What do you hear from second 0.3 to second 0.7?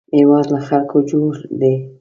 له